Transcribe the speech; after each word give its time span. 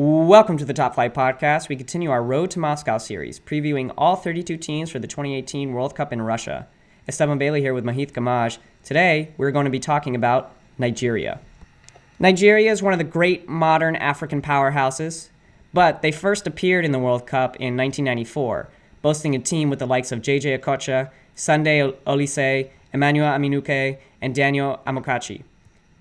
Welcome 0.00 0.58
to 0.58 0.64
the 0.64 0.74
Top 0.74 0.94
Flight 0.94 1.12
Podcast. 1.12 1.68
We 1.68 1.74
continue 1.74 2.12
our 2.12 2.22
Road 2.22 2.52
to 2.52 2.60
Moscow 2.60 2.98
series, 2.98 3.40
previewing 3.40 3.92
all 3.98 4.14
32 4.14 4.56
teams 4.56 4.92
for 4.92 5.00
the 5.00 5.08
2018 5.08 5.72
World 5.72 5.96
Cup 5.96 6.12
in 6.12 6.22
Russia. 6.22 6.68
Esteban 7.08 7.36
Bailey 7.36 7.62
here 7.62 7.74
with 7.74 7.82
Mahith 7.82 8.12
Gamaj. 8.12 8.58
Today, 8.84 9.32
we're 9.36 9.50
going 9.50 9.64
to 9.64 9.72
be 9.72 9.80
talking 9.80 10.14
about 10.14 10.54
Nigeria. 10.78 11.40
Nigeria 12.20 12.70
is 12.70 12.80
one 12.80 12.92
of 12.92 13.00
the 13.00 13.04
great 13.04 13.48
modern 13.48 13.96
African 13.96 14.40
powerhouses, 14.40 15.30
but 15.74 16.00
they 16.00 16.12
first 16.12 16.46
appeared 16.46 16.84
in 16.84 16.92
the 16.92 17.00
World 17.00 17.26
Cup 17.26 17.56
in 17.56 17.76
1994, 17.76 18.68
boasting 19.02 19.34
a 19.34 19.40
team 19.40 19.68
with 19.68 19.80
the 19.80 19.86
likes 19.86 20.12
of 20.12 20.20
JJ 20.20 20.60
Okocha, 20.60 21.10
Sunday 21.34 21.80
Oliseh, 22.06 22.70
Emmanuel 22.92 23.26
Amunike, 23.26 23.98
and 24.22 24.32
Daniel 24.32 24.80
Amokachi. 24.86 25.42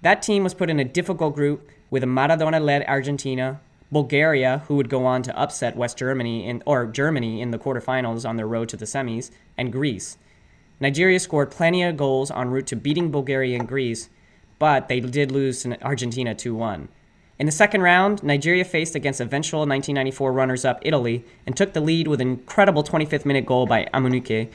That 0.03 0.21
team 0.21 0.43
was 0.43 0.53
put 0.53 0.69
in 0.69 0.79
a 0.79 0.85
difficult 0.85 1.33
group 1.33 1.67
with 1.89 2.03
a 2.03 2.05
Maradona 2.05 2.63
led 2.63 2.85
Argentina, 2.87 3.59
Bulgaria, 3.91 4.63
who 4.67 4.75
would 4.75 4.89
go 4.89 5.05
on 5.05 5.21
to 5.23 5.37
upset 5.37 5.77
West 5.77 5.97
Germany 5.97 6.45
in, 6.45 6.61
or 6.65 6.85
Germany 6.85 7.41
in 7.41 7.51
the 7.51 7.59
quarterfinals 7.59 8.27
on 8.27 8.35
their 8.35 8.47
road 8.47 8.69
to 8.69 8.77
the 8.77 8.85
semis, 8.85 9.31
and 9.57 9.71
Greece. 9.71 10.17
Nigeria 10.79 11.19
scored 11.19 11.51
plenty 11.51 11.83
of 11.83 11.97
goals 11.97 12.29
en 12.29 12.49
route 12.49 12.67
to 12.67 12.75
beating 12.75 13.11
Bulgaria 13.11 13.57
and 13.57 13.67
Greece, 13.67 14.09
but 14.59 14.87
they 14.87 14.99
did 14.99 15.31
lose 15.31 15.63
to 15.63 15.81
Argentina 15.83 16.35
2 16.35 16.53
1. 16.53 16.89
In 17.39 17.45
the 17.45 17.51
second 17.51 17.81
round, 17.81 18.23
Nigeria 18.23 18.65
faced 18.65 18.95
against 18.95 19.21
eventual 19.21 19.59
1994 19.59 20.33
runners 20.33 20.65
up 20.65 20.79
Italy 20.81 21.23
and 21.45 21.55
took 21.55 21.73
the 21.73 21.81
lead 21.81 22.07
with 22.07 22.19
an 22.19 22.29
incredible 22.29 22.83
25th 22.83 23.25
minute 23.25 23.45
goal 23.45 23.67
by 23.67 23.87
Amunike, 23.93 24.49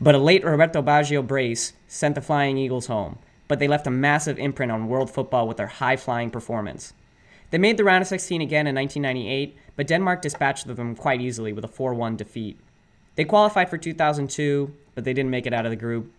but 0.00 0.14
a 0.14 0.18
late 0.18 0.44
Roberto 0.44 0.80
Baggio 0.80 1.26
brace 1.26 1.72
sent 1.88 2.14
the 2.14 2.20
Flying 2.20 2.56
Eagles 2.56 2.86
home. 2.86 3.18
But 3.48 3.58
they 3.58 3.66
left 3.66 3.88
a 3.88 3.90
massive 3.90 4.38
imprint 4.38 4.70
on 4.70 4.88
world 4.88 5.10
football 5.10 5.48
with 5.48 5.56
their 5.56 5.66
high 5.66 5.96
flying 5.96 6.30
performance. 6.30 6.94
They 7.50 7.58
made 7.58 7.76
the 7.76 7.84
round 7.84 8.02
of 8.02 8.08
16 8.08 8.40
again 8.40 8.66
in 8.66 8.74
1998, 8.74 9.56
but 9.76 9.88
Denmark 9.88 10.22
dispatched 10.22 10.66
them 10.66 10.94
quite 10.94 11.20
easily 11.20 11.52
with 11.52 11.64
a 11.64 11.68
4 11.68 11.94
1 11.94 12.16
defeat. 12.16 12.58
They 13.16 13.24
qualified 13.24 13.68
for 13.68 13.76
2002, 13.76 14.72
but 14.94 15.04
they 15.04 15.12
didn't 15.12 15.30
make 15.30 15.46
it 15.46 15.52
out 15.52 15.66
of 15.66 15.70
the 15.70 15.76
group. 15.76 16.12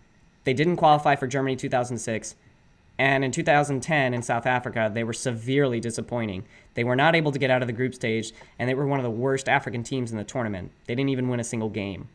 They 0.43 0.53
didn't 0.53 0.75
qualify 0.77 1.15
for 1.15 1.27
Germany 1.27 1.55
2006, 1.55 2.35
and 2.97 3.23
in 3.23 3.31
2010 3.31 4.13
in 4.13 4.21
South 4.21 4.45
Africa, 4.45 4.91
they 4.93 5.03
were 5.03 5.13
severely 5.13 5.79
disappointing. 5.79 6.43
They 6.73 6.83
were 6.83 6.95
not 6.95 7.15
able 7.15 7.31
to 7.31 7.39
get 7.39 7.49
out 7.49 7.61
of 7.61 7.67
the 7.67 7.73
group 7.73 7.95
stage, 7.95 8.33
and 8.59 8.69
they 8.69 8.73
were 8.73 8.85
one 8.85 8.99
of 8.99 9.03
the 9.03 9.09
worst 9.09 9.47
African 9.47 9.83
teams 9.83 10.11
in 10.11 10.17
the 10.17 10.23
tournament. 10.23 10.71
They 10.85 10.95
didn't 10.95 11.09
even 11.09 11.29
win 11.29 11.39
a 11.39 11.43
single 11.45 11.69
game. 11.69 12.09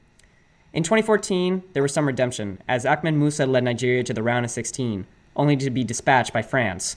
In 0.73 0.83
2014, 0.83 1.63
there 1.73 1.83
was 1.83 1.93
some 1.93 2.07
redemption, 2.07 2.61
as 2.69 2.85
Ahmed 2.85 3.15
Musa 3.15 3.47
led 3.47 3.65
Nigeria 3.65 4.05
to 4.05 4.13
the 4.13 4.23
round 4.23 4.45
of 4.45 4.51
16, 4.51 5.07
only 5.35 5.57
to 5.57 5.71
be 5.71 5.85
dispatched 5.85 6.33
by 6.33 6.43
France. 6.43 6.97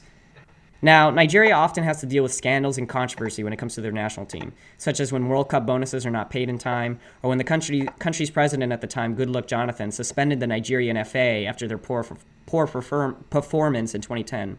Now, 0.82 1.10
Nigeria 1.10 1.54
often 1.54 1.84
has 1.84 2.00
to 2.00 2.06
deal 2.06 2.24
with 2.24 2.34
scandals 2.34 2.78
and 2.78 2.88
controversy 2.88 3.44
when 3.44 3.52
it 3.52 3.58
comes 3.58 3.76
to 3.76 3.82
their 3.82 3.92
national 3.92 4.26
team, 4.26 4.54
such 4.78 5.02
as 5.02 5.12
when 5.12 5.28
World 5.28 5.50
Cup 5.50 5.66
bonuses 5.66 6.06
are 6.06 6.12
not 6.12 6.30
paid 6.30 6.48
in 6.48 6.58
time, 6.58 7.00
or 7.22 7.30
when 7.30 7.38
the 7.38 7.44
country, 7.44 7.90
country's 8.00 8.30
president 8.30 8.72
at 8.72 8.80
the 8.80 8.88
time, 8.88 9.16
Goodluck 9.16 9.46
Jonathan, 9.46 9.92
suspended 9.92 10.40
the 10.40 10.48
Nigerian 10.48 11.04
FA 11.04 11.44
after 11.46 11.68
their 11.68 11.78
poor, 11.78 12.06
poor 12.46 12.66
performance 12.66 13.94
in 13.94 14.02
2010. 14.02 14.58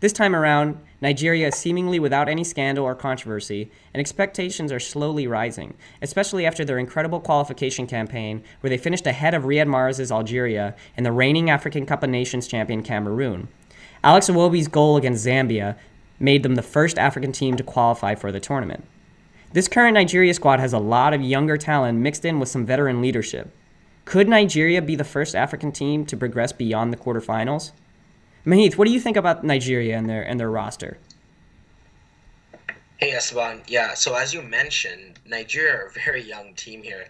This 0.00 0.12
time 0.12 0.34
around, 0.34 0.80
Nigeria 1.00 1.46
is 1.46 1.54
seemingly 1.54 2.00
without 2.00 2.28
any 2.28 2.42
scandal 2.42 2.84
or 2.84 2.96
controversy, 2.96 3.70
and 3.94 4.00
expectations 4.00 4.72
are 4.72 4.80
slowly 4.80 5.28
rising, 5.28 5.74
especially 6.02 6.44
after 6.44 6.64
their 6.64 6.78
incredible 6.78 7.20
qualification 7.20 7.86
campaign, 7.86 8.42
where 8.60 8.70
they 8.70 8.78
finished 8.78 9.06
ahead 9.06 9.32
of 9.32 9.44
Riyad 9.44 9.68
Mahrez' 9.68 10.10
Algeria 10.10 10.74
and 10.96 11.06
the 11.06 11.12
reigning 11.12 11.50
African 11.50 11.86
Cup 11.86 12.02
of 12.02 12.10
Nations 12.10 12.48
champion 12.48 12.82
Cameroon. 12.82 13.46
Alex 14.04 14.28
Iwobi's 14.28 14.68
goal 14.68 14.96
against 14.96 15.24
Zambia 15.24 15.76
made 16.18 16.42
them 16.42 16.56
the 16.56 16.62
first 16.62 16.98
African 16.98 17.30
team 17.32 17.56
to 17.56 17.62
qualify 17.62 18.14
for 18.14 18.32
the 18.32 18.40
tournament. 18.40 18.84
This 19.52 19.68
current 19.68 19.94
Nigeria 19.94 20.34
squad 20.34 20.60
has 20.60 20.72
a 20.72 20.78
lot 20.78 21.12
of 21.12 21.20
younger 21.20 21.56
talent 21.56 21.98
mixed 21.98 22.24
in 22.24 22.40
with 22.40 22.48
some 22.48 22.66
veteran 22.66 23.00
leadership. 23.00 23.54
Could 24.04 24.28
Nigeria 24.28 24.82
be 24.82 24.96
the 24.96 25.04
first 25.04 25.34
African 25.34 25.70
team 25.70 26.04
to 26.06 26.16
progress 26.16 26.52
beyond 26.52 26.92
the 26.92 26.96
quarterfinals? 26.96 27.72
Mahith, 28.44 28.76
what 28.76 28.88
do 28.88 28.92
you 28.92 28.98
think 28.98 29.16
about 29.16 29.44
Nigeria 29.44 29.96
and 29.96 30.08
their 30.08 30.22
and 30.22 30.40
their 30.40 30.50
roster? 30.50 30.98
Hey 32.96 33.12
Esteban, 33.12 33.62
yeah. 33.68 33.94
So 33.94 34.14
as 34.14 34.34
you 34.34 34.42
mentioned, 34.42 35.20
Nigeria 35.26 35.74
are 35.76 35.86
a 35.86 35.92
very 35.92 36.22
young 36.22 36.54
team 36.54 36.82
here. 36.82 37.06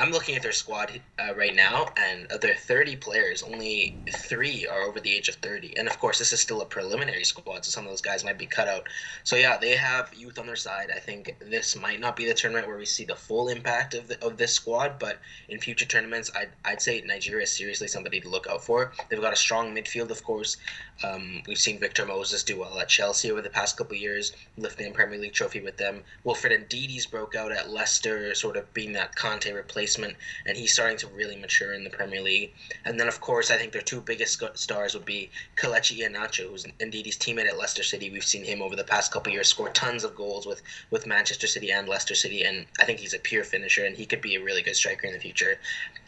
I'm 0.00 0.12
looking 0.12 0.34
at 0.34 0.42
their 0.42 0.52
squad 0.52 0.98
uh, 1.18 1.34
right 1.34 1.54
now, 1.54 1.88
and 1.96 2.26
of 2.32 2.40
their 2.40 2.54
30 2.54 2.96
players, 2.96 3.42
only 3.42 3.94
three 4.10 4.66
are 4.66 4.80
over 4.80 4.98
the 4.98 5.14
age 5.14 5.28
of 5.28 5.34
30. 5.36 5.76
And 5.76 5.88
of 5.88 5.98
course, 5.98 6.18
this 6.18 6.32
is 6.32 6.40
still 6.40 6.62
a 6.62 6.64
preliminary 6.64 7.22
squad, 7.22 7.66
so 7.66 7.70
some 7.70 7.84
of 7.84 7.90
those 7.90 8.00
guys 8.00 8.24
might 8.24 8.38
be 8.38 8.46
cut 8.46 8.66
out. 8.66 8.88
So 9.24 9.36
yeah, 9.36 9.58
they 9.58 9.76
have 9.76 10.14
youth 10.14 10.38
on 10.38 10.46
their 10.46 10.56
side. 10.56 10.90
I 10.94 11.00
think 11.00 11.36
this 11.38 11.76
might 11.76 12.00
not 12.00 12.16
be 12.16 12.26
the 12.26 12.32
tournament 12.32 12.66
where 12.66 12.78
we 12.78 12.86
see 12.86 13.04
the 13.04 13.14
full 13.14 13.48
impact 13.48 13.92
of, 13.92 14.08
the, 14.08 14.24
of 14.24 14.38
this 14.38 14.54
squad, 14.54 14.98
but 14.98 15.18
in 15.50 15.60
future 15.60 15.84
tournaments, 15.84 16.30
I'd, 16.34 16.48
I'd 16.64 16.80
say 16.80 17.02
Nigeria 17.02 17.42
is 17.42 17.52
seriously 17.52 17.88
somebody 17.88 18.20
to 18.20 18.28
look 18.28 18.46
out 18.48 18.64
for. 18.64 18.92
They've 19.10 19.20
got 19.20 19.34
a 19.34 19.36
strong 19.36 19.74
midfield, 19.74 20.10
of 20.10 20.24
course. 20.24 20.56
Um, 21.02 21.42
we've 21.46 21.58
seen 21.58 21.78
Victor 21.78 22.06
Moses 22.06 22.42
do 22.42 22.58
well 22.58 22.78
at 22.78 22.88
Chelsea 22.88 23.30
over 23.30 23.42
the 23.42 23.50
past 23.50 23.76
couple 23.76 23.96
years, 23.96 24.32
lifting 24.56 24.90
a 24.90 24.94
Premier 24.94 25.18
League 25.18 25.34
trophy 25.34 25.60
with 25.60 25.76
them. 25.76 26.04
Wilfred 26.24 26.52
and 26.52 26.68
Ndidi's 26.68 27.06
broke 27.06 27.34
out 27.34 27.52
at 27.52 27.70
Leicester, 27.70 28.34
sort 28.34 28.56
of 28.56 28.72
being 28.72 28.92
that 28.92 29.14
Kanté 29.14 29.54
replacement, 29.54 29.89
and 29.98 30.56
he's 30.56 30.72
starting 30.72 30.96
to 30.98 31.06
really 31.08 31.36
mature 31.36 31.72
in 31.72 31.84
the 31.84 31.90
Premier 31.90 32.20
League. 32.20 32.52
And 32.84 32.98
then, 32.98 33.08
of 33.08 33.20
course, 33.20 33.50
I 33.50 33.56
think 33.56 33.72
their 33.72 33.82
two 33.82 34.00
biggest 34.00 34.42
stars 34.54 34.94
would 34.94 35.04
be 35.04 35.30
Kelechi 35.56 35.98
Iheanacho, 35.98 36.50
who's 36.50 36.64
Ndidi's 36.64 37.16
teammate 37.16 37.48
at 37.48 37.58
Leicester 37.58 37.82
City. 37.82 38.10
We've 38.10 38.24
seen 38.24 38.44
him 38.44 38.62
over 38.62 38.76
the 38.76 38.84
past 38.84 39.12
couple 39.12 39.32
years 39.32 39.48
score 39.48 39.70
tons 39.70 40.04
of 40.04 40.14
goals 40.14 40.46
with, 40.46 40.62
with 40.90 41.06
Manchester 41.06 41.46
City 41.46 41.72
and 41.72 41.88
Leicester 41.88 42.14
City, 42.14 42.42
and 42.44 42.66
I 42.78 42.84
think 42.84 42.98
he's 42.98 43.14
a 43.14 43.18
pure 43.18 43.44
finisher, 43.44 43.84
and 43.84 43.96
he 43.96 44.06
could 44.06 44.20
be 44.20 44.36
a 44.36 44.42
really 44.42 44.62
good 44.62 44.76
striker 44.76 45.06
in 45.06 45.12
the 45.12 45.20
future. 45.20 45.58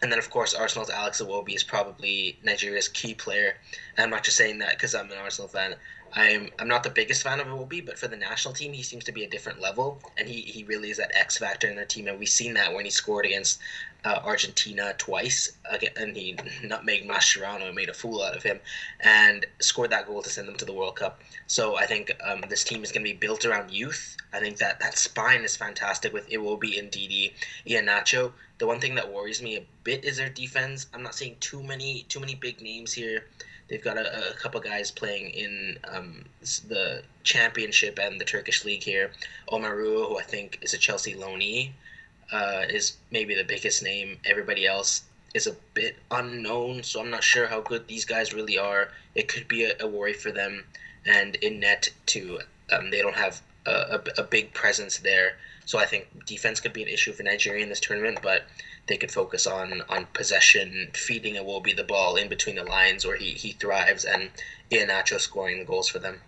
And 0.03 0.10
then, 0.10 0.19
of 0.19 0.31
course, 0.31 0.54
Arsenal's 0.54 0.91
Alex 0.91 1.20
Iwobi 1.20 1.54
is 1.54 1.62
probably 1.62 2.38
Nigeria's 2.43 2.88
key 2.88 3.14
player. 3.14 3.54
And 3.97 4.04
I'm 4.04 4.10
not 4.10 4.25
just 4.25 4.37
saying 4.37 4.59
that 4.59 4.70
because 4.70 4.94
I'm 4.94 5.10
an 5.10 5.19
Arsenal 5.19 5.49
fan. 5.49 5.76
I'm 6.15 6.50
I'm 6.59 6.69
not 6.69 6.83
the 6.83 6.91
biggest 6.91 7.23
fan 7.23 7.41
of 7.41 7.47
Iwobi, 7.47 7.84
but 7.84 7.99
for 7.99 8.06
the 8.06 8.17
national 8.17 8.53
team, 8.55 8.73
he 8.73 8.83
seems 8.83 9.05
to 9.05 9.12
be 9.12 9.25
a 9.25 9.31
different 9.31 9.61
level, 9.61 10.00
and 10.19 10.28
he, 10.28 10.43
he 10.43 10.62
really 10.65 10.91
is 10.91 10.99
that 10.99 11.11
X 11.17 11.39
factor 11.39 11.69
in 11.69 11.77
their 11.77 11.87
team, 11.87 12.06
and 12.06 12.19
we've 12.19 12.28
seen 12.28 12.55
that 12.55 12.75
when 12.75 12.84
he 12.84 12.91
scored 12.91 13.25
against 13.25 13.61
uh, 14.05 14.21
Argentina 14.23 14.95
twice, 14.99 15.56
again, 15.71 15.93
and 15.97 16.17
he 16.17 16.34
nutmegged 16.62 17.06
Mascherano 17.06 17.67
and 17.67 17.75
made 17.75 17.89
a 17.89 17.95
fool 17.95 18.23
out 18.23 18.37
of 18.37 18.43
him, 18.43 18.61
and 19.00 19.47
scored 19.61 19.91
that 19.91 20.06
goal 20.06 20.23
to 20.23 20.28
send 20.28 20.47
them 20.49 20.56
to 20.56 20.67
the 20.67 20.73
World 20.73 20.97
Cup. 20.97 21.21
So 21.47 21.77
I 21.77 21.87
think 21.87 22.12
um, 22.23 22.43
this 22.49 22.65
team 22.65 22.83
is 22.83 22.93
going 22.93 23.05
to 23.06 23.11
be 23.11 23.17
built 23.17 23.47
around 23.47 23.71
youth. 23.71 24.17
I 24.34 24.41
think 24.41 24.59
that 24.59 24.81
that 24.81 24.99
spine 24.99 25.44
is 25.44 25.56
fantastic 25.56 26.12
with 26.12 26.29
Iwobi 26.29 26.79
and 26.79 26.91
Ndidi, 26.91 27.33
Iheanacho. 27.67 28.33
The 28.59 28.67
one 28.67 28.81
thing 28.81 28.94
that 28.97 29.11
worries 29.11 29.43
me 29.43 29.56
a 29.56 29.67
bit 29.83 30.05
is 30.05 30.19
their 30.19 30.29
defense. 30.29 30.87
I'm 30.93 31.03
not 31.03 31.15
seeing 31.15 31.37
too 31.41 31.62
many 31.62 32.05
too 32.09 32.21
many 32.21 32.34
big 32.34 32.61
names 32.61 32.93
here. 32.93 33.25
They've 33.72 33.83
got 33.83 33.97
a, 33.97 34.33
a 34.33 34.34
couple 34.34 34.60
guys 34.60 34.91
playing 34.91 35.31
in 35.31 35.78
um, 35.88 36.27
the 36.69 37.03
championship 37.25 37.99
and 37.99 38.21
the 38.21 38.25
Turkish 38.27 38.66
league 38.66 38.83
here. 38.83 39.12
Omeruo, 39.49 40.09
who 40.09 40.19
I 40.19 40.22
think 40.25 40.59
is 40.60 40.75
a 40.75 40.78
Chelsea 40.78 41.15
loanee, 41.15 41.71
uh, 42.31 42.66
is 42.69 42.99
maybe 43.11 43.34
the 43.34 43.44
biggest 43.44 43.82
name. 43.82 44.19
Everybody 44.27 44.66
else 44.66 45.05
is 45.32 45.47
a 45.47 45.56
bit 45.72 45.97
unknown, 46.11 46.82
so 46.82 47.00
I'm 47.00 47.09
not 47.09 47.25
sure 47.25 47.47
how 47.47 47.62
good 47.62 47.88
these 47.88 48.05
guys 48.05 48.34
really 48.34 48.59
are. 48.59 48.91
It 49.15 49.28
could 49.28 49.49
be 49.49 49.65
a, 49.65 49.72
a 49.81 49.87
worry 49.87 50.12
for 50.12 50.31
them. 50.31 50.65
And 51.06 51.37
in 51.37 51.59
net, 51.61 51.88
too, 52.05 52.41
um, 52.71 52.91
they 52.91 53.00
don't 53.00 53.16
have 53.16 53.41
a, 53.65 53.71
a, 53.71 54.03
a 54.19 54.22
big 54.22 54.53
presence 54.53 54.99
there. 54.99 55.38
So 55.65 55.78
I 55.78 55.87
think 55.87 56.27
defense 56.27 56.61
could 56.61 56.73
be 56.73 56.83
an 56.83 56.89
issue 56.89 57.12
for 57.12 57.23
Nigeria 57.23 57.62
in 57.62 57.69
this 57.69 57.81
tournament, 57.81 58.19
but 58.23 58.45
they 58.87 58.97
could 58.97 59.11
focus 59.11 59.47
on 59.47 59.83
on 59.89 60.06
possession, 60.12 60.89
feeding 60.95 61.34
Iwobi 61.34 61.77
the 61.77 61.84
ball 61.84 62.17
in 62.17 62.28
between 62.28 62.56
the 62.56 62.65
lines 62.65 63.06
where 63.06 63.17
he, 63.17 63.31
he 63.31 63.53
thrives, 63.53 64.05
and 64.05 64.31
Iheanacho 64.71 65.21
scoring 65.21 65.59
the 65.59 65.65
goals 65.65 65.89
for 65.89 65.99
them. 65.99 66.21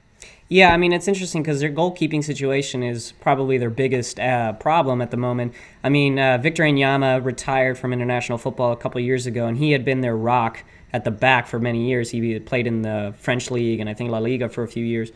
Yeah, 0.48 0.72
I 0.72 0.76
mean 0.76 0.92
it's 0.92 1.08
interesting 1.08 1.42
because 1.42 1.60
their 1.60 1.72
goalkeeping 1.72 2.22
situation 2.22 2.82
is 2.82 3.12
probably 3.12 3.58
their 3.58 3.70
biggest 3.70 4.20
uh, 4.20 4.52
problem 4.52 5.00
at 5.00 5.10
the 5.10 5.16
moment. 5.16 5.54
I 5.82 5.88
mean, 5.88 6.18
uh, 6.18 6.38
Victor 6.38 6.62
Wanyama 6.62 7.24
retired 7.24 7.78
from 7.78 7.92
international 7.92 8.38
football 8.38 8.72
a 8.72 8.76
couple 8.76 9.00
years 9.00 9.26
ago, 9.26 9.46
and 9.46 9.56
he 9.56 9.72
had 9.72 9.84
been 9.84 10.00
their 10.00 10.16
rock 10.16 10.62
at 10.92 11.02
the 11.02 11.10
back 11.10 11.48
for 11.48 11.58
many 11.58 11.88
years. 11.88 12.10
He 12.10 12.38
played 12.38 12.68
in 12.68 12.82
the 12.82 13.14
French 13.18 13.50
league 13.50 13.80
and 13.80 13.90
I 13.90 13.94
think 13.94 14.10
La 14.10 14.18
Liga 14.18 14.48
for 14.48 14.62
a 14.62 14.68
few 14.68 14.84
years. 14.84 15.10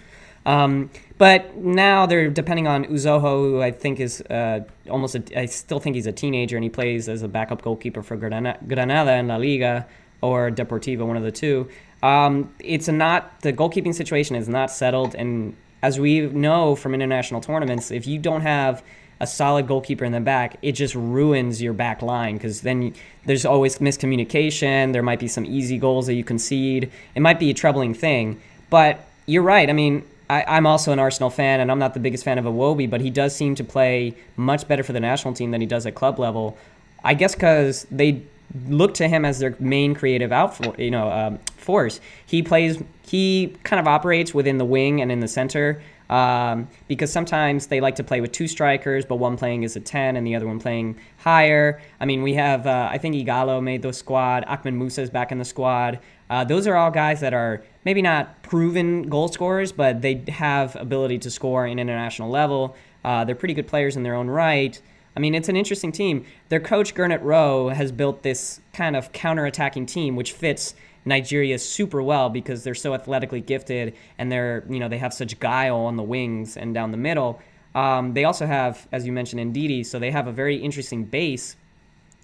Um, 0.48 0.88
but 1.18 1.56
now 1.56 2.06
they're 2.06 2.30
depending 2.30 2.66
on 2.66 2.86
Uzoho, 2.86 3.50
who 3.50 3.60
I 3.60 3.70
think 3.70 4.00
is 4.00 4.22
uh, 4.22 4.60
almost, 4.88 5.14
a, 5.14 5.38
I 5.38 5.44
still 5.44 5.78
think 5.78 5.94
he's 5.94 6.06
a 6.06 6.12
teenager, 6.12 6.56
and 6.56 6.64
he 6.64 6.70
plays 6.70 7.06
as 7.06 7.22
a 7.22 7.28
backup 7.28 7.60
goalkeeper 7.60 8.02
for 8.02 8.16
Granada 8.16 9.12
in 9.12 9.28
La 9.28 9.36
Liga 9.36 9.86
or 10.22 10.50
Deportivo, 10.50 11.06
one 11.06 11.18
of 11.18 11.22
the 11.22 11.30
two. 11.30 11.68
Um, 12.02 12.54
it's 12.60 12.88
not 12.88 13.42
the 13.42 13.52
goalkeeping 13.52 13.94
situation 13.94 14.36
is 14.36 14.48
not 14.48 14.70
settled, 14.70 15.14
and 15.14 15.54
as 15.82 16.00
we 16.00 16.22
know 16.22 16.74
from 16.74 16.94
international 16.94 17.42
tournaments, 17.42 17.90
if 17.90 18.06
you 18.06 18.18
don't 18.18 18.40
have 18.40 18.82
a 19.20 19.26
solid 19.26 19.66
goalkeeper 19.66 20.06
in 20.06 20.12
the 20.12 20.20
back, 20.20 20.56
it 20.62 20.72
just 20.72 20.94
ruins 20.94 21.60
your 21.60 21.74
back 21.74 22.00
line 22.00 22.36
because 22.36 22.62
then 22.62 22.94
there's 23.26 23.44
always 23.44 23.78
miscommunication. 23.80 24.94
There 24.94 25.02
might 25.02 25.18
be 25.18 25.28
some 25.28 25.44
easy 25.44 25.76
goals 25.76 26.06
that 26.06 26.14
you 26.14 26.24
concede. 26.24 26.90
It 27.14 27.20
might 27.20 27.38
be 27.38 27.50
a 27.50 27.54
troubling 27.54 27.92
thing, 27.92 28.40
but 28.70 29.04
you're 29.26 29.42
right. 29.42 29.68
I 29.68 29.72
mean, 29.72 30.04
I, 30.30 30.56
am 30.58 30.66
also 30.66 30.92
an 30.92 30.98
Arsenal 30.98 31.30
fan, 31.30 31.60
and 31.60 31.70
I'm 31.70 31.78
not 31.78 31.94
the 31.94 32.00
biggest 32.00 32.24
fan 32.24 32.38
of 32.38 32.44
Iwobi, 32.44 32.88
but 32.88 33.00
he 33.00 33.10
does 33.10 33.34
seem 33.34 33.54
to 33.54 33.64
play 33.64 34.14
much 34.36 34.68
better 34.68 34.82
for 34.82 34.92
the 34.92 35.00
national 35.00 35.34
team 35.34 35.50
than 35.50 35.60
he 35.60 35.66
does 35.66 35.86
at 35.86 35.94
club 35.94 36.18
level. 36.18 36.58
I 37.02 37.14
guess 37.14 37.34
because 37.34 37.86
they 37.90 38.22
look 38.66 38.94
to 38.94 39.08
him 39.08 39.24
as 39.24 39.38
their 39.38 39.56
main 39.58 39.94
creative 39.94 40.32
out, 40.32 40.78
you 40.78 40.90
know, 40.90 41.10
um, 41.10 41.38
force. 41.56 42.00
He 42.26 42.42
plays, 42.42 42.82
he 43.06 43.56
kind 43.62 43.80
of 43.80 43.86
operates 43.86 44.34
within 44.34 44.58
the 44.58 44.64
wing 44.64 45.00
and 45.00 45.12
in 45.12 45.20
the 45.20 45.28
center. 45.28 45.82
Um, 46.10 46.68
because 46.86 47.12
sometimes 47.12 47.66
they 47.66 47.80
like 47.80 47.96
to 47.96 48.04
play 48.04 48.22
with 48.22 48.32
two 48.32 48.48
strikers, 48.48 49.04
but 49.04 49.16
one 49.16 49.36
playing 49.36 49.62
is 49.62 49.76
a 49.76 49.80
10 49.80 50.16
and 50.16 50.26
the 50.26 50.34
other 50.34 50.46
one 50.46 50.58
playing 50.58 50.96
higher. 51.18 51.82
I 52.00 52.06
mean, 52.06 52.22
we 52.22 52.34
have, 52.34 52.66
uh, 52.66 52.88
I 52.90 52.96
think 52.96 53.14
Ighalo 53.14 53.62
made 53.62 53.82
the 53.82 53.92
squad, 53.92 54.44
Ahmed 54.46 54.72
Musa 54.72 55.02
is 55.02 55.10
back 55.10 55.32
in 55.32 55.38
the 55.38 55.44
squad. 55.44 55.98
Uh, 56.30 56.44
those 56.44 56.66
are 56.66 56.76
all 56.76 56.90
guys 56.90 57.20
that 57.20 57.32
are 57.32 57.62
maybe 57.84 58.02
not 58.02 58.42
proven 58.42 59.08
goal 59.08 59.28
scorers, 59.28 59.72
but 59.72 60.02
they 60.02 60.22
have 60.28 60.76
ability 60.76 61.18
to 61.18 61.30
score 61.30 61.66
in 61.66 61.78
international 61.78 62.28
level. 62.30 62.76
Uh, 63.04 63.24
they're 63.24 63.34
pretty 63.34 63.54
good 63.54 63.66
players 63.66 63.96
in 63.96 64.02
their 64.02 64.14
own 64.14 64.28
right. 64.28 64.80
I 65.16 65.20
mean, 65.20 65.34
it's 65.34 65.48
an 65.48 65.56
interesting 65.56 65.90
team. 65.90 66.24
Their 66.48 66.60
coach, 66.60 66.94
Gernot 66.94 67.22
Rohr, 67.22 67.72
has 67.72 67.90
built 67.90 68.22
this 68.22 68.60
kind 68.72 68.94
of 68.94 69.10
counter-attacking 69.12 69.86
team, 69.86 70.14
which 70.16 70.32
fits 70.32 70.74
Nigeria 71.04 71.58
super 71.58 72.02
well 72.02 72.28
because 72.28 72.62
they're 72.62 72.74
so 72.74 72.94
athletically 72.94 73.40
gifted 73.40 73.94
and 74.18 74.30
they're, 74.30 74.64
you 74.68 74.78
know, 74.78 74.88
they 74.88 74.98
have 74.98 75.14
such 75.14 75.40
guile 75.40 75.76
on 75.76 75.96
the 75.96 76.02
wings 76.02 76.56
and 76.56 76.74
down 76.74 76.90
the 76.90 76.98
middle. 76.98 77.40
Um, 77.74 78.14
they 78.14 78.24
also 78.24 78.46
have, 78.46 78.86
as 78.92 79.06
you 79.06 79.12
mentioned, 79.12 79.54
Ndidi, 79.54 79.84
so 79.84 79.98
they 79.98 80.10
have 80.10 80.26
a 80.26 80.32
very 80.32 80.56
interesting 80.56 81.04
base. 81.04 81.56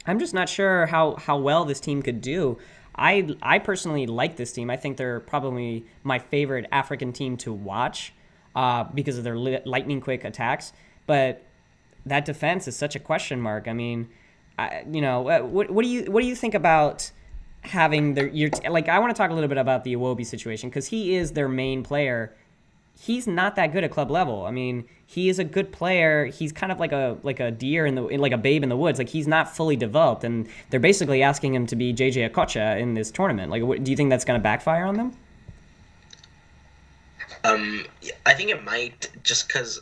I'm 0.06 0.18
just 0.18 0.34
not 0.34 0.48
sure 0.48 0.86
how, 0.86 1.16
how 1.16 1.38
well 1.38 1.64
this 1.64 1.80
team 1.80 2.02
could 2.02 2.20
do. 2.20 2.58
I 2.96 3.36
I 3.42 3.58
personally 3.58 4.06
like 4.06 4.36
this 4.36 4.52
team. 4.52 4.70
I 4.70 4.76
think 4.76 4.96
they're 4.96 5.20
probably 5.20 5.84
my 6.02 6.18
favorite 6.18 6.66
African 6.70 7.12
team 7.12 7.36
to 7.38 7.52
watch 7.52 8.12
uh, 8.54 8.84
because 8.84 9.18
of 9.18 9.24
their 9.24 9.36
li- 9.36 9.60
lightning 9.64 10.00
quick 10.00 10.24
attacks. 10.24 10.72
But 11.06 11.42
that 12.06 12.24
defense 12.24 12.68
is 12.68 12.76
such 12.76 12.94
a 12.94 12.98
question 12.98 13.40
mark. 13.40 13.66
I 13.68 13.72
mean, 13.72 14.08
I, 14.58 14.84
you 14.90 15.00
know, 15.00 15.22
what 15.22 15.70
what 15.70 15.82
do 15.82 15.88
you 15.88 16.10
what 16.10 16.20
do 16.20 16.26
you 16.26 16.36
think 16.36 16.54
about 16.54 17.10
having 17.62 18.14
their 18.14 18.28
your 18.28 18.50
like? 18.68 18.88
I 18.88 18.98
want 18.98 19.14
to 19.14 19.18
talk 19.18 19.30
a 19.30 19.34
little 19.34 19.48
bit 19.48 19.58
about 19.58 19.84
the 19.84 19.96
Iwobi 19.96 20.24
situation 20.24 20.68
because 20.68 20.88
he 20.88 21.16
is 21.16 21.32
their 21.32 21.48
main 21.48 21.82
player 21.82 22.34
he's 22.98 23.26
not 23.26 23.56
that 23.56 23.72
good 23.72 23.84
at 23.84 23.90
club 23.90 24.10
level. 24.10 24.46
I 24.46 24.50
mean, 24.50 24.84
he 25.06 25.28
is 25.28 25.38
a 25.38 25.44
good 25.44 25.72
player. 25.72 26.26
He's 26.26 26.52
kind 26.52 26.72
of 26.72 26.80
like 26.80 26.92
a 26.92 27.18
like 27.22 27.40
a 27.40 27.50
deer 27.50 27.86
in 27.86 27.94
the 27.94 28.02
like 28.02 28.32
a 28.32 28.38
babe 28.38 28.62
in 28.62 28.68
the 28.68 28.76
woods. 28.76 28.98
Like 28.98 29.08
he's 29.08 29.26
not 29.26 29.54
fully 29.54 29.76
developed, 29.76 30.24
and 30.24 30.48
they're 30.70 30.80
basically 30.80 31.22
asking 31.22 31.54
him 31.54 31.66
to 31.66 31.76
be 31.76 31.92
JJ 31.92 32.30
Okocha 32.30 32.78
in 32.78 32.94
this 32.94 33.10
tournament. 33.10 33.50
Like, 33.50 33.62
what, 33.62 33.84
do 33.84 33.90
you 33.90 33.96
think 33.96 34.10
that's 34.10 34.24
going 34.24 34.38
to 34.38 34.42
backfire 34.42 34.84
on 34.84 34.96
them? 34.96 35.16
Um, 37.44 37.84
I 38.24 38.32
think 38.32 38.50
it 38.50 38.64
might 38.64 39.10
just 39.22 39.48
because 39.48 39.80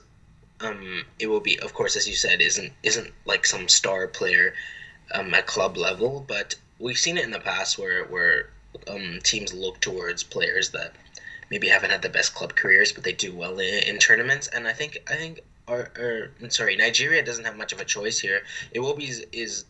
um, 0.60 1.04
it 1.18 1.28
will 1.28 1.40
be, 1.40 1.58
of 1.60 1.74
course, 1.74 1.96
as 1.96 2.08
you 2.08 2.14
said, 2.14 2.40
isn't 2.40 2.72
isn't 2.82 3.12
like 3.24 3.46
some 3.46 3.68
star 3.68 4.08
player 4.08 4.54
um, 5.14 5.32
at 5.34 5.46
club 5.46 5.76
level, 5.76 6.24
but 6.26 6.56
we've 6.78 6.98
seen 6.98 7.16
it 7.18 7.24
in 7.24 7.30
the 7.30 7.40
past 7.40 7.78
where 7.78 8.04
where 8.06 8.50
um, 8.88 9.18
teams 9.22 9.52
look 9.52 9.80
towards 9.80 10.22
players 10.22 10.70
that 10.70 10.94
maybe 11.52 11.68
haven't 11.68 11.90
had 11.90 12.00
the 12.00 12.08
best 12.08 12.34
club 12.34 12.54
careers, 12.56 12.92
but 12.92 13.04
they 13.04 13.12
do 13.12 13.30
well 13.34 13.58
in, 13.58 13.84
in 13.84 13.98
tournaments. 13.98 14.48
And 14.48 14.66
I 14.66 14.72
think 14.72 15.02
I 15.08 15.16
think 15.16 15.42
or, 15.68 15.90
or 15.98 16.30
sorry, 16.48 16.76
Nigeria 16.76 17.22
doesn't 17.22 17.44
have 17.44 17.58
much 17.58 17.74
of 17.74 17.80
a 17.80 17.84
choice 17.84 18.18
here. 18.18 18.42
Iwobi 18.74 19.06
is, 19.08 19.26
is 19.32 19.64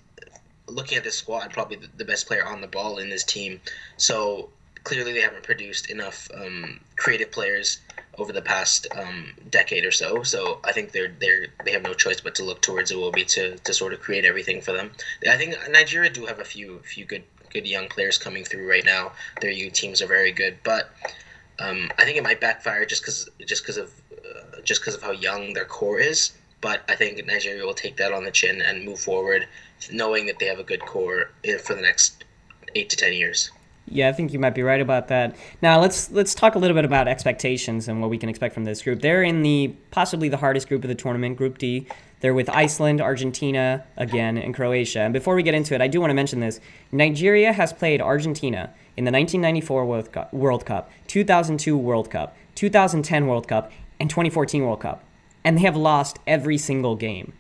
looking 0.69 0.97
at 0.97 1.03
this 1.03 1.17
squad 1.17 1.53
probably 1.53 1.77
the, 1.77 1.89
the, 1.97 2.05
best 2.05 2.29
player 2.29 2.47
on 2.47 2.61
the 2.61 2.69
ball 2.69 2.99
in 2.99 3.11
this 3.11 3.25
team. 3.25 3.61
So 3.97 4.51
clearly 4.85 5.13
they 5.13 5.21
haven't 5.21 5.43
produced 5.43 5.91
enough 5.91 6.31
um, 6.33 6.79
creative 6.97 7.33
players 7.33 7.81
over 8.17 8.33
the 8.33 8.43
past 8.43 8.87
um, 8.97 9.33
decade 9.51 9.85
or 9.85 9.91
so. 9.91 10.23
So 10.23 10.61
I 10.63 10.71
think 10.71 10.93
they're 10.93 11.13
they're 11.21 11.49
they 11.65 11.73
have 11.73 11.83
no 11.83 11.95
choice 11.95 12.21
but 12.21 12.37
to 12.37 12.45
look 12.45 12.63
towards 12.63 12.93
Iwobi 12.93 13.27
to, 13.35 13.59
to 13.59 13.75
sort 13.75 13.93
of 13.93 14.01
create 14.01 14.25
everything 14.25 14.61
for 14.61 14.71
them. 14.71 14.93
I 15.29 15.37
think 15.37 15.57
Nigeria 15.69 16.11
do 16.11 16.27
have 16.27 16.39
a 16.39 16.45
few 16.45 16.79
few 16.85 17.05
good 17.05 17.25
good 17.51 17.67
young 17.67 17.89
players 17.89 18.19
coming 18.19 18.45
through 18.45 18.71
right 18.71 18.85
now. 18.85 19.13
Their 19.41 19.51
youth 19.51 19.73
teams 19.73 20.01
are 20.01 20.07
very 20.07 20.33
good, 20.33 20.59
but 20.63 20.91
um, 21.59 21.91
I 21.99 22.05
think 22.05 22.17
it 22.17 22.23
might 22.23 22.41
backfire 22.41 22.85
just 22.85 23.03
because 23.03 23.29
just 23.47 23.63
because 23.63 23.77
of 23.77 23.93
uh, 24.13 24.61
just 24.65 24.81
because 24.81 24.95
of 24.95 25.03
how 25.03 25.13
young 25.13 25.53
their 25.53 25.65
core 25.65 25.99
is. 25.99 26.33
But 26.61 26.83
I 26.89 26.95
think 26.95 27.25
Nigeria 27.27 27.65
will 27.65 27.75
take 27.75 27.97
that 27.97 28.13
on 28.13 28.25
the 28.25 28.31
chin 28.31 28.63
and 28.63 28.85
move 28.85 29.01
forward, 29.01 29.49
knowing 29.91 30.27
that 30.27 30.39
they 30.39 30.47
have 30.47 30.61
a 30.61 30.65
good 30.65 30.81
core 30.81 31.31
eh, 31.45 31.59
for 31.59 31.75
the 31.75 31.83
next 31.83 32.25
eight 32.77 32.89
to 32.91 32.97
ten 32.97 33.13
years. 33.13 33.51
Yeah, 33.89 34.09
I 34.09 34.13
think 34.13 34.33
you 34.33 34.39
might 34.39 34.55
be 34.55 34.63
right 34.63 34.81
about 34.81 35.09
that. 35.09 35.37
Now 35.61 35.81
let's 35.81 36.11
let's 36.13 36.35
talk 36.35 36.55
a 36.55 36.59
little 36.59 36.75
bit 36.75 36.85
about 36.85 37.09
expectations 37.09 37.89
and 37.89 38.01
what 38.01 38.11
we 38.11 38.19
can 38.19 38.29
expect 38.29 38.55
from 38.55 38.65
this 38.65 38.83
group. 38.83 39.03
They're 39.03 39.25
in 39.25 39.43
the 39.43 39.75
possibly 39.91 40.29
the 40.29 40.37
hardest 40.37 40.69
group 40.69 40.85
of 40.85 40.89
the 40.89 40.95
tournament, 40.95 41.37
Group 41.37 41.59
D. 41.59 41.87
They're 42.21 42.35
with 42.35 42.49
Iceland, 42.49 43.01
Argentina 43.01 43.85
again, 43.97 44.39
and 44.39 44.55
Croatia. 44.55 45.01
And 45.01 45.13
before 45.13 45.35
we 45.35 45.43
get 45.43 45.55
into 45.55 45.75
it, 45.75 45.81
I 45.81 45.89
do 45.89 46.01
want 46.01 46.11
to 46.11 46.15
mention 46.15 46.39
this: 46.39 46.61
Nigeria 46.93 47.53
has 47.53 47.73
played 47.73 48.01
Argentina 48.01 48.73
in 48.97 49.05
the 49.05 49.11
1994 49.11 50.29
World 50.33 50.67
Cup, 50.67 50.91
2002 51.07 51.77
World 51.77 52.11
Cup, 52.11 52.37
2010 52.55 53.27
World 53.27 53.49
Cup, 53.49 53.73
and 53.99 54.11
2014 54.11 54.65
World 54.65 54.81
Cup. 54.81 55.05
And 55.45 55.59
they 55.59 55.63
have 55.63 55.77
lost 55.77 56.19
every 56.27 56.59
single 56.59 56.97
game. 56.97 57.33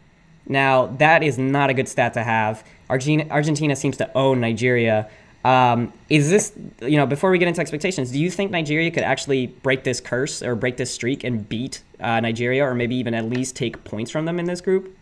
Now, 0.47 0.87
that 0.87 1.23
is 1.23 1.39
not 1.39 1.71
a 1.71 1.75
good 1.75 1.89
stat 1.89 2.15
to 2.15 2.23
have. 2.23 2.65
Argentina, 2.91 3.77
seems 3.77 3.97
to 3.99 4.11
own 4.17 4.41
Nigeria. 4.41 5.09
Um, 5.45 5.93
is 6.09 6.31
this, 6.31 6.53
you 6.81 6.97
know, 6.97 7.07
before 7.07 7.31
we 7.31 7.39
get 7.39 7.49
into 7.49 7.61
expectations, 7.61 8.11
do 8.11 8.19
you 8.19 8.31
think 8.31 8.51
Nigeria 8.51 8.91
could 8.91 9.03
actually 9.03 9.49
break 9.49 9.85
this 9.85 10.01
curse 10.01 10.43
or 10.43 10.55
break 10.55 10.77
this 10.77 10.93
streak 10.93 11.25
and 11.25 11.49
beat 11.49 11.83
uh, 12.01 12.21
Nigeria 12.21 12.65
or 12.65 12.75
maybe 12.75 12.97
even 12.97 13.15
at 13.15 13.25
least 13.29 13.57
take 13.57 13.85
points 13.85 14.11
from 14.11 14.25
them 14.25 14.39
in 14.39 14.47
this 14.47 14.61
group? 14.61 14.97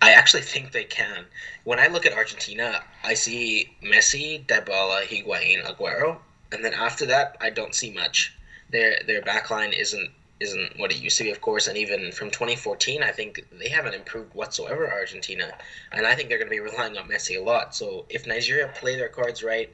I 0.00 0.12
actually 0.12 0.42
think 0.42 0.72
they 0.72 0.84
can. 0.84 1.26
When 1.64 1.78
I 1.78 1.88
look 1.88 2.06
at 2.06 2.12
Argentina, 2.12 2.82
I 3.02 3.14
see 3.14 3.76
Messi, 3.82 4.44
Dybala, 4.46 5.02
Higuain, 5.02 5.64
Aguero, 5.64 6.18
and 6.52 6.64
then 6.64 6.74
after 6.74 7.06
that, 7.06 7.36
I 7.40 7.50
don't 7.50 7.74
see 7.74 7.90
much. 7.90 8.34
Their 8.70 9.00
their 9.06 9.22
backline 9.22 9.78
isn't 9.78 10.10
isn't 10.40 10.78
what 10.78 10.92
it 10.92 10.98
used 10.98 11.18
to 11.18 11.24
be, 11.24 11.30
of 11.30 11.40
course, 11.40 11.66
and 11.66 11.76
even 11.76 12.12
from 12.12 12.30
2014, 12.30 13.02
I 13.02 13.10
think 13.10 13.44
they 13.58 13.68
haven't 13.68 13.94
improved 13.94 14.34
whatsoever, 14.34 14.90
Argentina, 14.90 15.52
and 15.90 16.06
I 16.06 16.14
think 16.14 16.28
they're 16.28 16.38
going 16.38 16.50
to 16.50 16.54
be 16.54 16.60
relying 16.60 16.96
on 16.96 17.08
Messi 17.08 17.36
a 17.36 17.42
lot. 17.42 17.74
So 17.74 18.06
if 18.08 18.26
Nigeria 18.26 18.72
play 18.74 18.94
their 18.94 19.08
cards 19.08 19.42
right, 19.42 19.70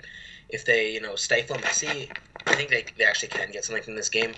if 0.49 0.65
they 0.65 0.93
you 0.93 1.01
know 1.01 1.17
stifle 1.17 1.57
Messi, 1.57 2.11
I 2.47 2.55
think 2.55 2.71
they, 2.71 2.85
they 2.97 3.05
actually 3.05 3.29
can 3.29 3.51
get 3.51 3.65
something 3.65 3.83
from 3.83 3.97
this 3.97 4.09
game. 4.09 4.35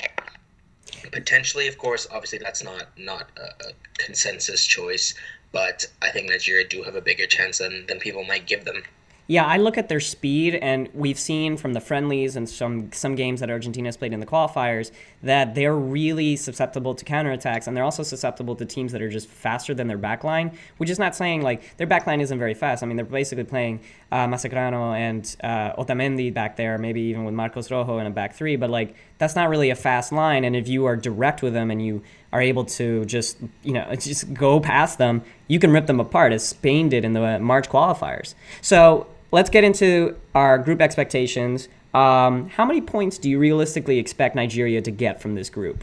Potentially, 1.13 1.69
of 1.69 1.79
course, 1.79 2.07
obviously 2.11 2.39
that's 2.39 2.63
not 2.63 2.87
not 2.97 3.31
a, 3.37 3.69
a 3.69 3.73
consensus 3.99 4.65
choice, 4.65 5.15
but 5.53 5.87
I 6.03 6.11
think 6.11 6.29
Nigeria 6.29 6.67
do 6.67 6.83
have 6.83 6.95
a 6.95 7.01
bigger 7.01 7.27
chance 7.27 7.59
than, 7.59 7.87
than 7.87 7.99
people 7.99 8.25
might 8.25 8.47
give 8.47 8.65
them. 8.65 8.83
Yeah, 9.29 9.45
I 9.45 9.57
look 9.57 9.77
at 9.77 9.89
their 9.89 9.99
speed, 9.99 10.55
and 10.55 10.89
we've 10.95 11.19
seen 11.19 11.57
from 11.57 11.73
the 11.73 11.81
friendlies 11.81 12.37
and 12.37 12.49
some 12.49 12.93
some 12.93 13.17
games 13.17 13.41
that 13.41 13.51
Argentina 13.51 13.89
has 13.89 13.97
played 13.97 14.13
in 14.13 14.21
the 14.21 14.27
qualifiers 14.27 14.93
that 15.25 15.57
they're 15.57 15.75
really 15.75 16.37
susceptible 16.37 16.95
to 16.95 17.05
counterattacks, 17.05 17.67
and 17.67 17.77
they're 17.77 17.83
also 17.83 18.05
susceptible 18.05 18.55
to 18.55 18.65
teams 18.65 18.93
that 18.93 19.03
are 19.03 19.09
just 19.09 19.29
faster 19.29 19.75
than 19.75 19.89
their 19.89 19.99
backline. 19.99 20.55
Which 20.77 20.91
is 20.91 21.01
not 21.01 21.17
saying 21.17 21.43
like 21.43 21.77
their 21.77 21.89
backline 21.89 22.21
isn't 22.21 22.39
very 22.39 22.55
fast. 22.55 22.85
I 22.85 22.87
mean, 22.87 22.97
they're 22.97 23.05
basically 23.05 23.43
playing 23.43 23.81
uh, 24.13 24.29
Mascherano 24.29 24.97
and 24.97 25.37
uh, 25.43 25.75
Otamendi 25.75 26.33
back 26.33 26.55
there, 26.55 26.79
maybe 26.79 27.01
even 27.01 27.25
with 27.25 27.35
Marcos 27.35 27.69
Rojo 27.69 27.99
in 27.99 28.07
a 28.07 28.11
back 28.11 28.35
three. 28.35 28.55
But 28.55 28.71
like 28.71 28.95
that's 29.19 29.35
not 29.35 29.49
really 29.49 29.71
a 29.71 29.75
fast 29.75 30.13
line, 30.13 30.45
and 30.45 30.55
if 30.55 30.69
you 30.69 30.85
are 30.87 30.97
direct 30.97 31.43
with 31.43 31.53
them 31.55 31.71
and 31.71 31.85
you 31.85 32.03
are 32.33 32.41
able 32.41 32.65
to 32.65 33.05
just 33.07 33.39
you 33.63 33.73
know 33.73 33.95
just 33.95 34.33
go 34.35 34.61
past 34.61 34.99
them, 34.99 35.23
you 35.49 35.59
can 35.59 35.71
rip 35.71 35.87
them 35.87 36.01
apart 36.01 36.33
as 36.33 36.47
Spain 36.47 36.89
did 36.89 37.05
in 37.05 37.13
the 37.13 37.39
March 37.39 37.69
qualifiers. 37.69 38.35
So 38.61 39.07
let's 39.33 39.51
get 39.51 39.65
into 39.65 40.17
our 40.35 40.59
group 40.59 40.81
expectations. 40.81 41.69
Um, 41.95 42.51
how 42.51 42.67
many 42.67 42.83
points 42.83 43.17
do 43.17 43.31
you 43.31 43.39
realistically 43.39 43.99
expect 43.99 44.37
Nigeria 44.37 44.83
to 44.83 44.91
get 44.91 45.23
from 45.23 45.35
this 45.35 45.49
group? 45.49 45.83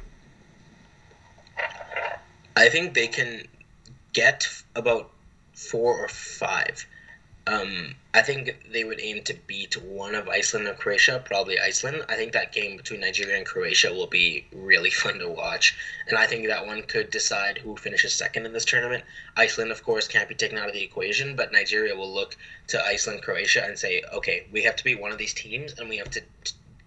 I 2.55 2.69
think 2.69 2.93
they 2.93 3.07
can 3.07 3.47
get 4.13 4.47
about 4.75 5.09
four 5.53 5.97
or 5.97 6.07
five. 6.07 6.85
Um, 7.45 7.95
I 8.13 8.21
think 8.21 8.69
they 8.71 8.85
would 8.85 9.01
aim 9.01 9.23
to 9.23 9.33
beat 9.33 9.73
one 9.81 10.15
of 10.15 10.29
Iceland 10.29 10.67
or 10.67 10.75
Croatia, 10.75 11.21
probably 11.25 11.59
Iceland. 11.59 12.05
I 12.07 12.15
think 12.15 12.31
that 12.31 12.53
game 12.53 12.77
between 12.77 13.01
Nigeria 13.01 13.35
and 13.35 13.45
Croatia 13.45 13.93
will 13.93 14.07
be 14.07 14.45
really 14.53 14.89
fun 15.01 15.19
to 15.19 15.27
watch, 15.27 15.75
and 16.07 16.17
I 16.17 16.25
think 16.25 16.47
that 16.47 16.65
one 16.65 16.83
could 16.83 17.09
decide 17.09 17.57
who 17.57 17.75
finishes 17.75 18.13
second 18.13 18.45
in 18.45 18.53
this 18.53 18.65
tournament. 18.65 19.03
Iceland, 19.35 19.71
of 19.71 19.83
course, 19.83 20.07
can't 20.07 20.29
be 20.29 20.35
taken 20.35 20.57
out 20.57 20.67
of 20.67 20.73
the 20.73 20.83
equation, 20.83 21.35
but 21.35 21.51
Nigeria 21.51 21.95
will 21.95 22.13
look 22.13 22.37
to 22.67 22.85
Iceland, 22.85 23.23
Croatia, 23.23 23.65
and 23.65 23.77
say, 23.77 24.03
okay, 24.13 24.45
we 24.51 24.63
have 24.63 24.77
to 24.77 24.83
beat 24.83 25.01
one 25.01 25.11
of 25.11 25.17
these 25.17 25.33
teams, 25.33 25.73
and 25.77 25.89
we 25.89 25.97
have 25.97 26.11
to 26.11 26.21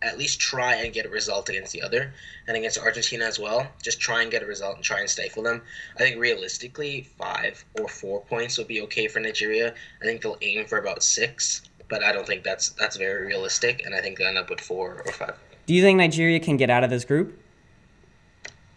at 0.03 0.19
least 0.19 0.41
try 0.41 0.75
and 0.77 0.93
get 0.93 1.07
a 1.07 1.09
result 1.09 1.49
against 1.49 1.73
the 1.73 1.83
other 1.83 2.13
and 2.47 2.57
against 2.57 2.79
Argentina 2.79 3.25
as 3.25 3.39
well. 3.39 3.67
Just 3.83 4.01
try 4.01 4.23
and 4.23 4.31
get 4.31 4.43
a 4.43 4.47
result 4.47 4.77
and 4.77 4.85
try 4.85 5.01
and 5.01 5.09
stifle 5.09 5.43
them. 5.43 5.63
I 5.97 6.01
think 6.01 6.21
realistically, 6.21 7.09
five 7.19 7.65
or 7.81 7.89
four 7.89 8.21
points 8.23 8.59
would 8.59 8.69
be 8.69 8.83
okay 8.83 9.09
for 9.09 9.21
Nigeria. 9.21 9.75
I 10.03 10.05
think 10.05 10.23
they'll 10.23 10.39
aim 10.43 10.67
for 10.67 10.79
about 10.79 11.03
six, 11.03 11.63
but 11.89 12.03
I 12.03 12.13
don't 12.13 12.27
think 12.27 12.45
that's 12.45 12.71
that's 12.71 12.97
very 12.97 13.27
realistic, 13.27 13.85
and 13.85 13.95
I 13.95 14.01
think 14.01 14.19
they'll 14.19 14.29
end 14.29 14.39
up 14.39 14.51
with 14.51 14.61
four 14.61 15.03
or 15.05 15.13
five. 15.13 15.37
Do 15.67 15.75
you 15.75 15.83
think 15.83 15.99
Nigeria 15.99 16.39
can 16.41 16.57
get 16.57 16.71
out 16.71 16.85
of 16.85 16.91
this 16.91 17.05
group? 17.05 17.39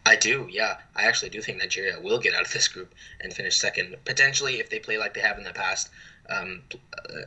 I 0.05 0.15
do, 0.15 0.47
yeah. 0.49 0.77
I 0.95 1.03
actually 1.03 1.29
do 1.29 1.41
think 1.41 1.59
Nigeria 1.59 1.99
will 1.99 2.17
get 2.17 2.33
out 2.33 2.41
of 2.41 2.51
this 2.51 2.67
group 2.67 2.95
and 3.21 3.31
finish 3.31 3.57
second. 3.57 3.95
Potentially, 4.05 4.59
if 4.59 4.69
they 4.69 4.79
play 4.79 4.97
like 4.97 5.13
they 5.13 5.21
have 5.21 5.38
in 5.38 5.43
the 5.43 5.53
past. 5.53 5.89
Um, 6.29 6.62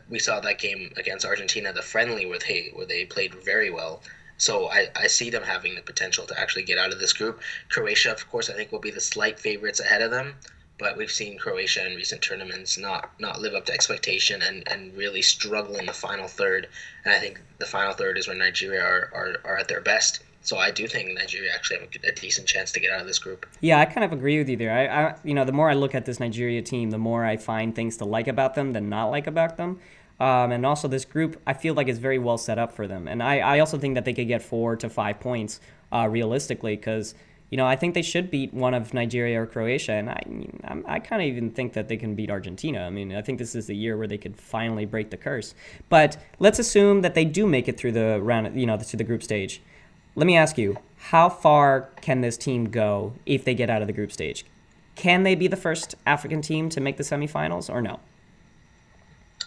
we 0.09 0.18
saw 0.18 0.40
that 0.40 0.59
game 0.59 0.92
against 0.97 1.26
Argentina, 1.26 1.73
the 1.73 1.82
friendly, 1.82 2.26
where 2.26 2.38
they 2.38 2.71
where 2.73 2.87
they 2.87 3.04
played 3.04 3.35
very 3.35 3.71
well. 3.71 4.02
So 4.38 4.68
I, 4.68 4.88
I 4.97 5.06
see 5.06 5.30
them 5.30 5.44
having 5.44 5.75
the 5.75 5.82
potential 5.82 6.26
to 6.26 6.38
actually 6.38 6.64
get 6.64 6.78
out 6.78 6.92
of 6.92 6.99
this 6.99 7.12
group. 7.12 7.40
Croatia, 7.68 8.12
of 8.12 8.28
course, 8.30 8.50
I 8.50 8.54
think 8.54 8.73
will 8.73 8.80
be 8.80 8.90
the 8.90 9.00
slight 9.00 9.38
favorites 9.38 9.80
ahead 9.80 10.02
of 10.02 10.11
them 10.11 10.35
but 10.82 10.97
we've 10.97 11.12
seen 11.12 11.38
Croatia 11.38 11.87
in 11.87 11.94
recent 11.94 12.23
tournaments 12.23 12.76
not 12.76 13.11
not 13.21 13.40
live 13.40 13.54
up 13.54 13.66
to 13.66 13.73
expectation 13.73 14.42
and, 14.42 14.66
and 14.66 14.97
really 14.97 15.23
struggle 15.23 15.76
in 15.76 15.87
the 15.87 15.92
final 15.92 16.26
third. 16.26 16.68
And 17.04 17.14
I 17.14 17.21
think 17.21 17.40
the 17.59 17.66
final 17.66 17.92
third 17.92 18.18
is 18.18 18.26
when 18.26 18.38
Nigeria 18.38 18.82
are, 18.82 19.11
are, 19.14 19.37
are 19.44 19.59
at 19.59 19.68
their 19.68 19.80
best. 19.80 20.21
So 20.42 20.58
I 20.58 20.70
do 20.70 20.87
think 20.88 21.16
Nigeria 21.16 21.50
actually 21.54 21.80
have 21.80 21.88
a, 22.04 22.12
decent 22.12 22.49
chance 22.49 22.72
to 22.72 22.80
get 22.80 22.92
out 22.92 23.00
of 23.00 23.06
this 23.06 23.18
group. 23.18 23.46
Yeah, 23.61 23.78
I 23.78 23.84
kind 23.84 24.04
of 24.04 24.12
agree 24.12 24.38
with 24.38 24.49
you 24.49 24.56
there. 24.56 24.72
I, 24.72 24.87
I, 24.87 25.14
you 25.25 25.34
know, 25.34 25.44
the 25.44 25.52
more 25.52 25.70
I 25.70 25.75
look 25.75 25.94
at 25.94 26.04
this 26.04 26.18
Nigeria 26.18 26.62
team, 26.62 26.90
the 26.90 26.99
more 26.99 27.25
I 27.25 27.37
find 27.37 27.75
things 27.75 27.96
to 27.99 28.04
like 28.04 28.28
about 28.28 28.54
them 28.54 28.72
than 28.72 28.88
not 28.88 29.06
like 29.06 29.26
about 29.26 29.56
them. 29.56 29.78
Um, 30.20 30.52
and 30.52 30.66
also, 30.66 30.88
this 30.88 31.04
group, 31.04 31.40
I 31.46 31.52
feel 31.52 31.75
like 31.75 31.88
is 31.88 31.99
very 31.99 32.18
well 32.18 32.38
set 32.38 32.58
up 32.58 32.72
for 32.72 32.87
them. 32.87 33.08
And 33.08 33.22
I, 33.22 33.38
I 33.38 33.58
also 33.61 33.78
think 33.78 33.94
that 33.94 34.04
they 34.04 34.12
could 34.12 34.28
get 34.28 34.42
four 34.42 34.76
to 34.76 34.88
five 34.88 35.20
points 35.20 35.61
uh, 35.92 36.06
realistically 36.08 36.76
because 36.76 37.14
you 37.52 37.58
know, 37.58 37.66
I 37.66 37.76
think 37.76 37.92
they 37.92 38.00
should 38.00 38.30
beat 38.30 38.54
one 38.54 38.72
of 38.72 38.94
Nigeria 38.94 39.42
or 39.42 39.46
Croatia, 39.46 39.92
and 39.92 40.08
I, 40.08 40.94
I, 40.94 40.99
kind 41.00 41.20
of 41.20 41.28
even 41.28 41.50
think 41.50 41.75
that 41.75 41.87
they 41.87 41.99
can 41.99 42.14
beat 42.14 42.30
Argentina. 42.30 42.80
I 42.80 42.88
mean, 42.88 43.14
I 43.14 43.20
think 43.20 43.38
this 43.38 43.54
is 43.54 43.66
the 43.66 43.76
year 43.76 43.99
where 43.99 44.06
they 44.06 44.16
could 44.16 44.38
finally 44.38 44.87
break 44.87 45.11
the 45.11 45.18
curse. 45.18 45.54
But 45.90 46.16
let's 46.38 46.58
assume 46.58 47.02
that 47.02 47.14
they 47.14 47.26
do 47.26 47.46
make 47.46 47.68
it 47.68 47.76
through 47.76 47.92
the 47.92 48.20
round, 48.22 48.58
you 48.58 48.64
know, 48.64 48.78
to 48.78 48.96
the 48.96 49.04
group 49.04 49.22
stage. 49.22 49.61
Let 50.14 50.26
me 50.26 50.37
ask 50.37 50.59
you, 50.59 50.76
how 50.99 51.31
far 51.31 51.88
can 52.02 52.21
this 52.21 52.37
team 52.37 52.69
go 52.69 53.14
if 53.25 53.45
they 53.45 53.54
get 53.54 53.71
out 53.71 53.81
of 53.81 53.87
the 53.87 53.95
group 53.95 54.12
stage? 54.12 54.45
Can 54.95 55.23
they 55.23 55.35
be 55.35 55.49
the 55.49 55.57
first 55.57 55.95
African 56.04 56.42
team 56.42 56.69
to 56.69 56.81
make 56.81 56.99
the 56.99 57.02
semifinals, 57.02 57.73
or 57.73 57.81
no? 57.81 57.99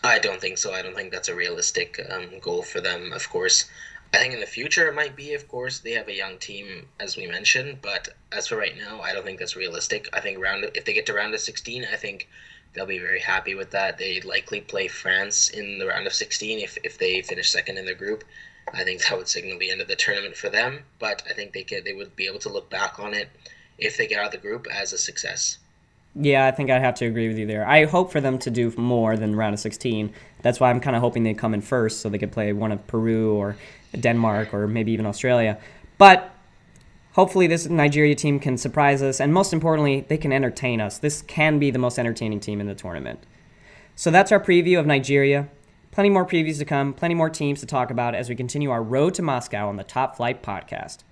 I 0.04 0.18
don't 0.18 0.42
think 0.42 0.58
so. 0.58 0.74
I 0.74 0.82
don't 0.82 0.96
think 0.96 1.12
that's 1.12 1.30
a 1.30 1.36
realistic 1.36 2.04
um, 2.10 2.40
goal 2.42 2.64
for 2.64 2.82
them. 2.82 3.14
Of 3.14 3.30
course, 3.30 3.66
I 4.12 4.18
think 4.18 4.34
in 4.34 4.40
the 4.40 4.48
future 4.48 4.88
it 4.88 4.96
might 4.96 5.16
be, 5.16 5.36
of 5.36 5.48
course, 5.48 5.80
they 5.80 5.92
have 5.92 6.08
a 6.08 6.16
young 6.16 6.40
team 6.40 6.88
as 7.00 7.16
we 7.16 7.28
mentioned, 7.28 7.80
but 7.82 8.10
as 8.32 8.48
for 8.48 8.58
right 8.58 8.76
now, 8.76 9.02
I 9.02 9.14
don't 9.14 9.24
think 9.24 9.38
that's 9.38 9.56
realistic. 9.56 10.10
I 10.14 10.20
think 10.20 10.40
round 10.40 10.66
if 10.74 10.86
they 10.86 10.94
get 10.94 11.06
to 11.08 11.14
round 11.14 11.34
of 11.36 11.42
16, 11.42 11.86
I 11.92 11.96
think 11.96 12.28
they'll 12.74 12.86
be 12.86 13.00
very 13.00 13.20
happy 13.20 13.54
with 13.54 13.72
that. 13.72 14.00
They 14.00 14.20
likely 14.22 14.62
play 14.62 14.88
France 14.88 15.50
in 15.50 15.78
the 15.78 15.86
round 15.86 16.08
of 16.08 16.14
16 16.14 16.60
if, 16.60 16.78
if 16.84 16.98
they 16.98 17.22
finish 17.22 17.52
second 17.52 17.78
in 17.78 17.86
their 17.86 17.96
group. 17.96 18.24
I 18.74 18.84
think 18.84 19.02
that 19.04 19.18
would 19.18 19.28
signal 19.28 19.60
the 19.60 19.72
end 19.72 19.82
of 19.82 19.88
the 19.88 19.96
tournament 19.96 20.36
for 20.36 20.50
them, 20.50 20.84
but 21.00 21.24
I 21.30 21.34
think 21.34 21.54
they 21.54 21.64
could 21.64 21.86
they 21.86 21.94
would 21.94 22.16
be 22.16 22.28
able 22.28 22.40
to 22.40 22.50
look 22.50 22.70
back 22.70 23.00
on 23.00 23.14
it 23.14 23.30
if 23.78 23.98
they 23.98 24.08
get 24.08 24.20
out 24.20 24.28
of 24.28 24.32
the 24.32 24.38
group 24.38 24.68
as 24.72 24.94
a 24.94 24.98
success. 24.98 25.60
Yeah, 26.18 26.46
I 26.46 26.52
think 26.52 26.70
I'd 26.70 26.82
have 26.82 26.96
to 26.96 27.06
agree 27.06 27.28
with 27.28 27.38
you 27.38 27.46
there. 27.46 27.68
I 27.68 27.86
hope 27.86 28.12
for 28.12 28.22
them 28.22 28.40
to 28.40 28.50
do 28.50 28.74
more 28.78 29.18
than 29.18 29.36
round 29.36 29.54
of 29.54 29.60
16. 29.60 30.14
That's 30.42 30.62
why 30.62 30.70
I'm 30.70 30.80
kind 30.80 30.96
of 30.96 31.02
hoping 31.02 31.24
they 31.24 31.34
come 31.34 31.54
in 31.54 31.60
first 31.62 32.00
so 32.00 32.08
they 32.08 32.18
could 32.18 32.32
play 32.32 32.54
one 32.54 32.72
of 32.72 32.88
Peru 32.88 33.36
or 33.36 33.58
Denmark 34.00 34.54
or 34.54 34.66
maybe 34.66 34.94
even 34.94 35.06
Australia. 35.06 35.60
But 35.98 36.34
hopefully, 37.14 37.48
this 37.48 37.68
Nigeria 37.68 38.16
team 38.16 38.40
can 38.40 38.58
surprise 38.58 39.02
us, 39.02 39.20
and 39.20 39.34
most 39.34 39.52
importantly, 39.52 40.06
they 40.08 40.18
can 40.18 40.32
entertain 40.32 40.80
us. 40.80 40.98
This 41.00 41.22
can 41.22 41.60
be 41.60 41.70
the 41.70 41.80
most 41.80 42.00
entertaining 42.00 42.40
team 42.40 42.62
in 42.62 42.68
the 42.68 42.76
tournament. 42.76 43.20
So 43.96 44.10
that's 44.10 44.32
our 44.32 44.40
preview 44.40 44.80
of 44.80 44.86
Nigeria. 44.86 45.50
Plenty 45.96 46.10
more 46.10 46.26
previews 46.26 46.58
to 46.58 46.66
come, 46.66 46.92
plenty 46.92 47.16
more 47.16 47.30
teams 47.30 47.62
to 47.62 47.66
talk 47.66 47.90
about 47.90 48.16
as 48.16 48.28
we 48.28 48.36
continue 48.36 48.70
our 48.70 48.84
road 48.84 49.14
to 49.14 49.22
Moscow 49.22 49.70
on 49.70 49.78
the 49.78 49.84
Top 49.86 50.18
Flight 50.18 50.44
podcast. 50.44 51.06